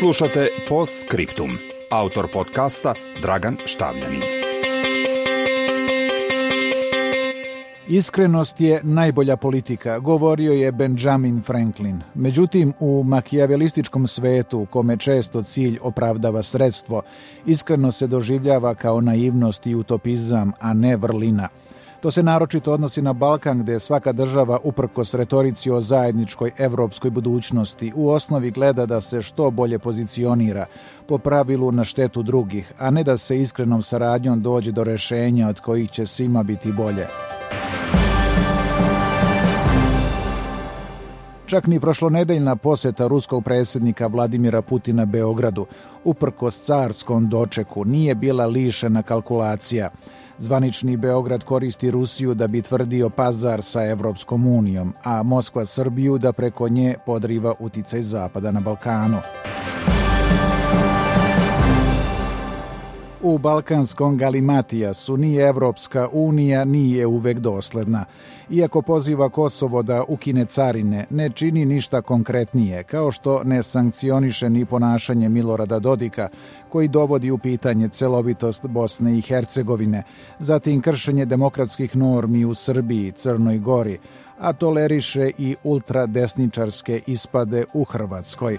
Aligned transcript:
Slušate 0.00 0.48
Post 0.68 0.92
Scriptum. 1.00 1.50
Autor 1.90 2.28
podcasta 2.32 2.94
Dragan 3.22 3.56
Štavljanin. 3.66 4.22
Iskrenost 7.88 8.60
je 8.60 8.80
najbolja 8.82 9.36
politika, 9.36 9.98
govorio 9.98 10.52
je 10.52 10.72
Benjamin 10.72 11.42
Franklin. 11.42 12.00
Međutim, 12.14 12.72
u 12.78 13.02
makijavelističkom 13.02 14.06
svetu, 14.06 14.66
kome 14.70 14.96
često 14.96 15.42
cilj 15.42 15.78
opravdava 15.82 16.42
sredstvo, 16.42 17.02
iskreno 17.46 17.92
se 17.92 18.06
doživljava 18.06 18.74
kao 18.74 19.00
naivnost 19.00 19.66
i 19.66 19.74
utopizam, 19.74 20.52
a 20.60 20.72
ne 20.72 20.96
vrlina– 20.96 21.48
to 22.00 22.10
se 22.10 22.22
naročito 22.22 22.72
odnosi 22.72 23.02
na 23.02 23.12
Balkan 23.12 23.58
gdje 23.58 23.78
svaka 23.78 24.12
država 24.12 24.58
uprkos 24.64 25.14
retorici 25.14 25.70
o 25.70 25.80
zajedničkoj 25.80 26.50
evropskoj 26.58 27.10
budućnosti 27.10 27.92
u 27.96 28.10
osnovi 28.10 28.50
gleda 28.50 28.86
da 28.86 29.00
se 29.00 29.22
što 29.22 29.50
bolje 29.50 29.78
pozicionira 29.78 30.66
po 31.06 31.18
pravilu 31.18 31.72
na 31.72 31.84
štetu 31.84 32.22
drugih, 32.22 32.72
a 32.78 32.90
ne 32.90 33.04
da 33.04 33.16
se 33.16 33.38
iskrenom 33.38 33.82
saradnjom 33.82 34.42
dođe 34.42 34.72
do 34.72 34.84
rešenja 34.84 35.48
od 35.48 35.60
kojih 35.60 35.90
će 35.90 36.06
svima 36.06 36.42
biti 36.42 36.72
bolje. 36.72 37.06
Čak 41.46 41.66
ni 41.66 41.80
prošlonedeljna 41.80 42.56
posjeta 42.56 43.06
ruskog 43.06 43.44
predsjednika 43.44 44.06
Vladimira 44.06 44.62
Putina 44.62 45.04
Beogradu, 45.04 45.66
uprkos 46.04 46.60
carskom 46.60 47.28
dočeku, 47.28 47.84
nije 47.84 48.14
bila 48.14 48.46
lišena 48.46 49.02
kalkulacija. 49.02 49.90
Zvanični 50.40 50.96
Beograd 50.96 51.44
koristi 51.44 51.90
Rusiju 51.90 52.34
da 52.34 52.46
bi 52.46 52.62
tvrdio 52.62 53.10
pazar 53.10 53.62
sa 53.62 53.84
Evropskom 53.86 54.46
unijom, 54.46 54.94
a 55.04 55.22
Moskva 55.22 55.64
Srbiju 55.64 56.18
da 56.18 56.32
preko 56.32 56.68
nje 56.68 56.94
podriva 57.06 57.54
uticaj 57.58 58.02
Zapada 58.02 58.50
na 58.50 58.60
Balkanu. 58.60 59.18
U 63.22 63.38
balkanskom 63.38 64.16
galimatijasu 64.16 65.16
ni 65.16 65.36
Evropska 65.36 66.08
unija 66.12 66.64
nije 66.64 67.06
uvek 67.06 67.38
dosledna. 67.38 68.04
Iako 68.50 68.82
poziva 68.82 69.28
Kosovo 69.28 69.82
da 69.82 70.04
ukine 70.08 70.44
carine, 70.44 71.06
ne 71.10 71.30
čini 71.30 71.64
ništa 71.64 72.02
konkretnije, 72.02 72.82
kao 72.82 73.12
što 73.12 73.44
ne 73.44 73.62
sankcioniše 73.62 74.50
ni 74.50 74.64
ponašanje 74.64 75.28
Milorada 75.28 75.78
Dodika, 75.78 76.28
koji 76.68 76.88
dovodi 76.88 77.30
u 77.30 77.38
pitanje 77.38 77.88
celovitost 77.88 78.66
Bosne 78.66 79.18
i 79.18 79.20
Hercegovine, 79.20 80.02
zatim 80.38 80.80
kršenje 80.80 81.24
demokratskih 81.24 81.96
normi 81.96 82.44
u 82.44 82.54
Srbiji, 82.54 83.12
Crnoj 83.12 83.58
Gori, 83.58 83.98
a 84.38 84.52
toleriše 84.52 85.30
i 85.38 85.56
ultradesničarske 85.64 87.00
ispade 87.06 87.64
u 87.74 87.84
Hrvatskoj. 87.84 88.58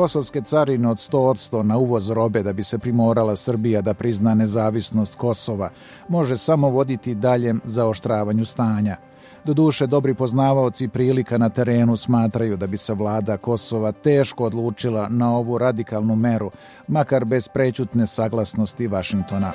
Kosovske 0.00 0.40
carine 0.40 0.88
od 0.88 0.96
100% 0.96 1.62
na 1.62 1.76
uvoz 1.76 2.10
robe 2.10 2.42
da 2.42 2.52
bi 2.52 2.62
se 2.62 2.78
primorala 2.78 3.36
Srbija 3.36 3.82
da 3.82 3.94
prizna 3.94 4.34
nezavisnost 4.34 5.14
Kosova 5.14 5.70
može 6.08 6.36
samo 6.36 6.68
voditi 6.68 7.14
daljem 7.14 7.60
zaoštravanju 7.64 8.44
stanja. 8.44 8.96
Doduše, 9.44 9.86
dobri 9.86 10.14
poznavaoci 10.14 10.88
prilika 10.88 11.38
na 11.38 11.48
terenu 11.48 11.96
smatraju 11.96 12.56
da 12.56 12.66
bi 12.66 12.76
se 12.76 12.94
vlada 12.94 13.36
Kosova 13.36 13.92
teško 13.92 14.44
odlučila 14.44 15.08
na 15.08 15.36
ovu 15.36 15.58
radikalnu 15.58 16.16
meru, 16.16 16.50
makar 16.88 17.24
bez 17.24 17.48
prećutne 17.48 18.06
saglasnosti 18.06 18.86
Vašingtona. 18.86 19.52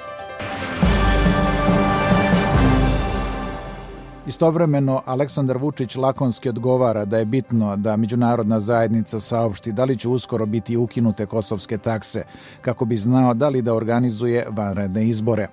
Istovremeno, 4.27 5.01
Aleksandar 5.05 5.57
Vučić 5.57 5.95
lakonski 5.95 6.49
odgovara 6.49 7.05
da 7.05 7.17
je 7.17 7.25
bitno 7.25 7.75
da 7.75 7.95
međunarodna 7.95 8.59
zajednica 8.59 9.19
saopšti 9.19 9.71
da 9.71 9.83
li 9.83 9.97
će 9.97 10.09
uskoro 10.09 10.45
biti 10.45 10.77
ukinute 10.77 11.25
kosovske 11.25 11.77
takse, 11.77 12.23
kako 12.61 12.85
bi 12.85 12.97
znao 12.97 13.33
da 13.33 13.49
li 13.49 13.61
da 13.61 13.73
organizuje 13.73 14.47
vanredne 14.49 15.07
izbore. 15.07 15.47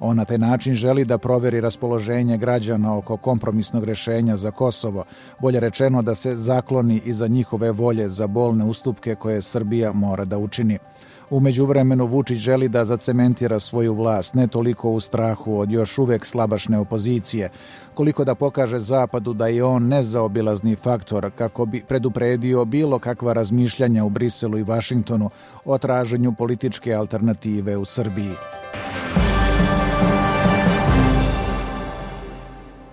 On 0.00 0.16
na 0.16 0.24
taj 0.24 0.38
način 0.38 0.74
želi 0.74 1.04
da 1.04 1.18
proveri 1.18 1.60
raspoloženje 1.60 2.38
građana 2.38 2.96
oko 2.96 3.16
kompromisnog 3.16 3.84
rešenja 3.84 4.36
za 4.36 4.50
Kosovo, 4.50 5.04
bolje 5.40 5.60
rečeno 5.60 6.02
da 6.02 6.14
se 6.14 6.36
zakloni 6.36 7.00
iza 7.04 7.26
njihove 7.26 7.72
volje 7.72 8.08
za 8.08 8.26
bolne 8.26 8.64
ustupke 8.64 9.14
koje 9.14 9.42
Srbija 9.42 9.92
mora 9.92 10.24
da 10.24 10.38
učini. 10.38 10.78
U 11.30 11.40
međuvremenu 11.40 12.06
Vučić 12.06 12.38
želi 12.38 12.68
da 12.68 12.84
zacementira 12.84 13.60
svoju 13.60 13.94
vlast, 13.94 14.34
ne 14.34 14.46
toliko 14.46 14.90
u 14.90 15.00
strahu 15.00 15.58
od 15.58 15.70
još 15.70 15.98
uvek 15.98 16.26
slabašne 16.26 16.78
opozicije, 16.78 17.50
koliko 17.94 18.24
da 18.24 18.34
pokaže 18.34 18.78
Zapadu 18.78 19.32
da 19.32 19.46
je 19.46 19.64
on 19.64 19.88
nezaobilazni 19.88 20.76
faktor 20.76 21.30
kako 21.38 21.66
bi 21.66 21.82
predupredio 21.88 22.64
bilo 22.64 22.98
kakva 22.98 23.32
razmišljanja 23.32 24.04
u 24.04 24.10
Briselu 24.10 24.58
i 24.58 24.62
Vašingtonu 24.62 25.30
o 25.64 25.78
traženju 25.78 26.32
političke 26.32 26.94
alternative 26.94 27.76
u 27.76 27.84
Srbiji. 27.84 28.32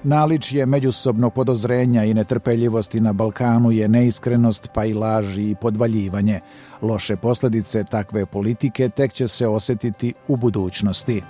Naličje 0.05 0.65
međusobnog 0.65 1.33
podozrenja 1.33 2.03
i 2.03 2.13
netrpeljivosti 2.13 2.99
na 2.99 3.13
Balkanu 3.13 3.71
je 3.71 3.87
neiskrenost 3.87 4.69
pa 4.73 4.85
i 4.85 4.93
laži 4.93 5.49
i 5.49 5.55
podvaljivanje. 5.55 6.39
Loše 6.81 7.15
posljedice 7.15 7.83
takve 7.83 8.25
politike 8.25 8.89
tek 8.89 9.13
će 9.13 9.27
se 9.27 9.47
osjetiti 9.47 10.13
u 10.27 10.35
budućnosti. 10.35 11.21